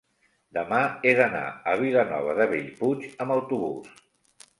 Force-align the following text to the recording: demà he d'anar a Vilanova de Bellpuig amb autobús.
demà 0.57 0.77
he 1.09 1.11
d'anar 1.19 1.43
a 1.73 1.75
Vilanova 1.81 2.33
de 2.39 2.47
Bellpuig 2.53 3.05
amb 3.27 3.35
autobús. 3.37 3.93